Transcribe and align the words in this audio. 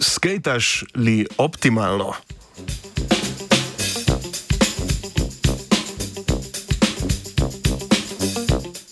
Skejtaš 0.00 0.84
li 0.94 1.26
optimalno? 1.38 2.12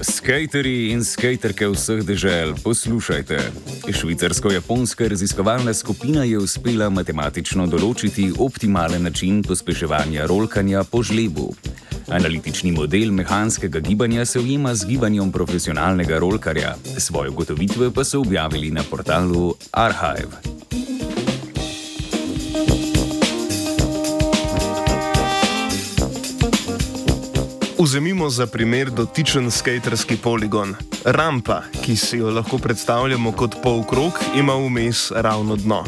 Skateri 0.00 0.90
in 0.92 1.04
skaterke 1.04 1.68
vseh 1.72 2.02
dežel, 2.04 2.52
poslušajte. 2.64 3.38
Švicarsko-japonska 3.92 5.08
raziskovalna 5.08 5.74
skupina 5.74 6.24
je 6.24 6.38
uspela 6.38 6.90
matematično 6.90 7.66
določiti 7.66 8.32
optimalen 8.38 9.08
način 9.08 9.40
pospeševanja 9.46 10.26
rolkanja 10.26 10.84
po 10.84 11.02
žlebu. 11.02 11.54
Analitični 12.06 12.72
model 12.72 13.10
mehanskega 13.12 13.80
gibanja 13.80 14.24
se 14.24 14.40
ujema 14.40 14.74
z 14.74 14.86
gibanjem 14.86 15.32
profesionalnega 15.32 16.18
rolkarja, 16.18 16.74
svoje 16.98 17.30
ugotovitve 17.30 17.90
pa 17.90 18.04
so 18.04 18.20
objavili 18.20 18.70
na 18.70 18.82
portalu 18.90 19.54
Archive. 19.72 20.56
Vzemimo 27.78 28.30
za 28.30 28.46
primer 28.46 28.90
dotičen 28.90 29.50
skaterski 29.50 30.16
poligon. 30.16 30.74
Rampa, 31.04 31.62
ki 31.84 31.96
si 31.96 32.18
jo 32.18 32.30
lahko 32.30 32.58
predstavljamo 32.58 33.32
kot 33.32 33.54
polkrog, 33.62 34.12
ima 34.36 34.54
vmes 34.54 35.10
ravno 35.10 35.56
dno. 35.56 35.84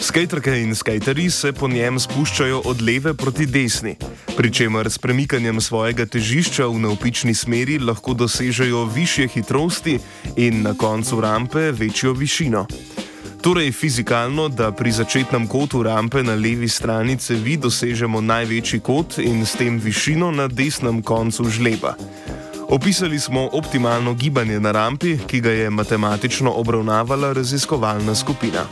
Skaterke 0.00 0.60
in 0.62 0.74
skateri 0.74 1.30
se 1.30 1.52
po 1.52 1.68
njem 1.68 1.98
spuščajo 2.00 2.62
od 2.64 2.82
leve 2.82 3.14
proti 3.14 3.46
desni, 3.46 3.96
pri 4.38 4.54
čemer 4.54 4.86
s 4.86 5.02
premikanjem 5.02 5.58
svojega 5.58 6.06
težišča 6.06 6.70
v 6.70 6.78
neopični 6.86 7.34
smeri 7.34 7.78
lahko 7.82 8.14
dosežejo 8.14 8.84
više 8.86 9.26
hitrosti 9.26 9.98
in 10.36 10.62
na 10.62 10.74
koncu 10.78 11.20
rampe 11.20 11.72
večjo 11.74 12.12
višino. 12.12 12.66
Torej, 13.42 13.72
fizikalno, 13.72 14.48
da 14.48 14.70
pri 14.72 14.92
začetnem 14.92 15.48
kotu 15.50 15.82
rampe 15.82 16.22
na 16.22 16.38
levi 16.38 16.68
strani 16.68 17.18
cevi 17.18 17.56
dosežemo 17.56 18.20
največji 18.20 18.80
kot 18.80 19.18
in 19.18 19.42
s 19.46 19.58
tem 19.58 19.82
višino 19.82 20.30
na 20.30 20.46
desnem 20.46 21.02
koncu 21.02 21.50
žleba. 21.50 21.96
Opisali 22.68 23.18
smo 23.18 23.48
optimalno 23.52 24.14
gibanje 24.14 24.60
na 24.60 24.70
rampi, 24.72 25.18
ki 25.26 25.40
ga 25.40 25.50
je 25.50 25.70
matematično 25.70 26.52
obravnavala 26.52 27.32
raziskovalna 27.32 28.14
skupina. 28.14 28.68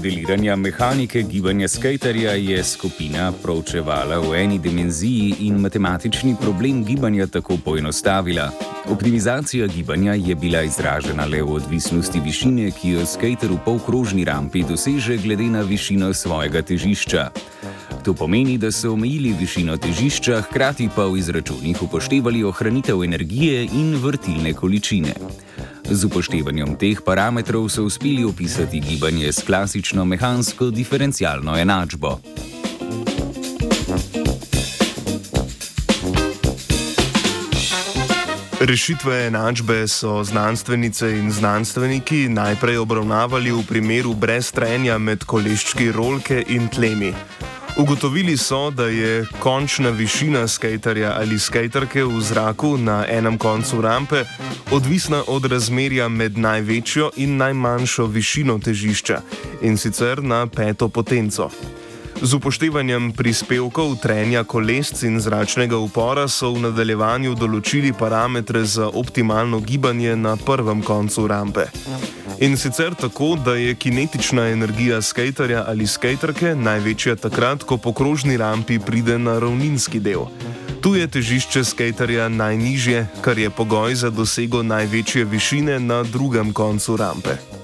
Modeliranja 0.00 0.56
mehanike 0.56 1.22
gibanja 1.22 1.68
skaterja 1.68 2.32
je 2.32 2.64
skupina 2.64 3.32
proučevala 3.42 4.16
v 4.18 4.34
eni 4.34 4.58
dimenziji 4.58 5.34
in 5.40 5.58
matematični 5.60 6.36
problem 6.40 6.84
gibanja 6.84 7.26
tako 7.26 7.56
poenostavila. 7.64 8.50
Optimizacija 8.88 9.66
gibanja 9.66 10.14
je 10.14 10.34
bila 10.34 10.62
izražena 10.62 11.24
le 11.24 11.42
v 11.42 11.52
odvisnosti 11.52 12.20
višine, 12.20 12.70
ki 12.70 12.90
jo 12.90 13.06
skater 13.06 13.52
v 13.52 13.58
polkrožni 13.64 14.24
rampi 14.24 14.64
doseže 14.64 15.16
glede 15.16 15.50
na 15.52 15.60
višino 15.60 16.14
svojega 16.14 16.62
težišča. 16.62 17.28
To 18.04 18.14
pomeni, 18.14 18.58
da 18.58 18.72
so 18.72 18.92
omejili 18.92 19.34
višino 19.40 19.76
težišča, 19.76 20.40
hkrati 20.48 20.88
pa 20.96 21.04
v 21.04 21.18
izračunih 21.18 21.82
upoštevali 21.82 22.44
ohranitev 22.44 23.04
energije 23.04 23.64
in 23.64 23.96
vrtilne 24.00 24.54
količine. 24.54 25.14
Z 25.90 26.06
upoštevanjem 26.06 26.78
teh 26.78 27.02
parametrov 27.02 27.66
so 27.66 27.82
uspeli 27.82 28.22
opisati 28.22 28.78
gibanje 28.78 29.32
s 29.32 29.42
klasično 29.42 30.04
mehansko 30.06 30.70
diferencialno 30.70 31.58
enačbo. 31.58 32.20
Rešitve 38.60 39.26
enačbe 39.26 39.88
so 39.88 40.24
znanstvenice 40.24 41.10
in 41.18 41.32
znanstveniki 41.32 42.28
najprej 42.28 42.78
obravnavali 42.78 43.50
v 43.50 43.66
primeru 43.66 44.14
brez 44.14 44.52
trenja 44.52 44.98
med 44.98 45.26
koleščki 45.26 45.90
rolke 45.90 46.44
in 46.48 46.68
tlemi. 46.68 47.14
Ugotovili 47.80 48.36
so, 48.36 48.70
da 48.70 48.84
je 48.84 49.26
končna 49.38 49.90
višina 49.90 50.48
skaterja 50.48 51.16
ali 51.20 51.38
skaterke 51.38 52.04
v 52.04 52.20
zraku 52.20 52.76
na 52.76 53.06
enem 53.08 53.38
koncu 53.38 53.80
rampe 53.80 54.24
odvisna 54.70 55.22
od 55.26 55.44
razmerja 55.44 56.08
med 56.08 56.38
največjo 56.38 57.10
in 57.16 57.36
najmanjšo 57.36 58.06
višino 58.06 58.58
težišča 58.58 59.20
in 59.62 59.78
sicer 59.78 60.22
na 60.22 60.46
peto 60.46 60.88
potenco. 60.88 61.50
Z 62.20 62.36
upoštevanjem 62.36 63.12
prispevkov 63.16 63.94
trenja 63.96 64.44
kolesc 64.44 65.02
in 65.08 65.16
zračnega 65.20 65.78
upora 65.80 66.26
so 66.28 66.50
v 66.52 66.66
nadaljevanju 66.66 67.32
določili 67.32 67.94
parametre 67.96 68.60
za 68.68 68.90
optimalno 68.92 69.62
gibanje 69.64 70.12
na 70.20 70.34
prvem 70.36 70.82
koncu 70.84 71.24
rampe. 71.24 71.64
In 72.44 72.58
sicer 72.60 72.92
tako, 72.92 73.38
da 73.40 73.54
je 73.56 73.72
kinetična 73.74 74.50
energija 74.52 75.00
skaterja 75.00 75.64
ali 75.68 75.86
skaterke 75.86 76.52
največja 76.54 77.16
takrat, 77.16 77.64
ko 77.64 77.80
po 77.80 77.92
krožni 77.96 78.36
rampi 78.36 78.76
pride 78.78 79.16
na 79.18 79.38
ravninski 79.40 80.00
del. 80.00 80.28
Tu 80.84 80.94
je 81.00 81.06
težišče 81.08 81.64
skaterja 81.64 82.28
najnižje, 82.28 83.06
kar 83.24 83.38
je 83.38 83.48
pogoj 83.48 83.96
za 83.96 84.10
dosego 84.12 84.60
največje 84.62 85.24
višine 85.24 85.80
na 85.80 86.02
drugem 86.04 86.52
koncu 86.52 86.96
rampe. 87.00 87.59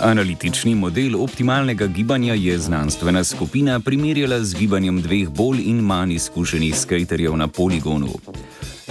Analitični 0.00 0.74
model 0.74 1.22
optimalnega 1.22 1.86
gibanja 1.86 2.34
je 2.34 2.58
znanstvena 2.58 3.24
skupina 3.24 3.80
primerjala 3.80 4.40
z 4.44 4.54
gibanjem 4.54 5.02
dveh 5.02 5.28
bolj 5.28 5.60
in 5.64 5.80
manj 5.80 6.12
izkušenih 6.12 6.78
skaterjev 6.78 7.36
na 7.36 7.48
poligonu. 7.48 8.08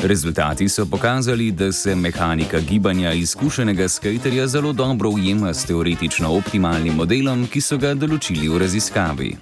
Rezultati 0.04 0.70
so 0.70 0.86
pokazali, 0.86 1.52
da 1.52 1.72
se 1.72 1.96
mehanika 1.96 2.60
gibanja 2.60 3.14
izkušenega 3.14 3.90
skaterja 3.90 4.48
zelo 4.48 4.74
dobro 4.74 5.10
ujema 5.10 5.54
s 5.54 5.66
teoretično 5.66 6.34
optimalnim 6.38 6.96
modelom, 6.96 7.48
ki 7.48 7.62
so 7.62 7.78
ga 7.78 7.94
določili 7.94 8.48
v 8.50 8.58
raziskavi. 8.58 9.36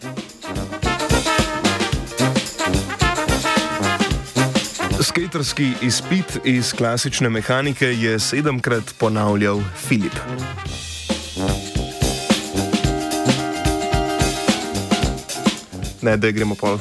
Skaterski 5.01 5.72
izpit 5.81 6.39
iz 6.45 6.73
klasične 6.73 7.29
mehanike 7.29 7.85
je 7.85 8.19
sedemkrat 8.19 8.95
ponavljal 8.99 9.61
Filip. 9.88 10.87
Ne, 16.02 16.18
da 16.18 16.31
gremo 16.31 16.56
pol. 16.56 16.80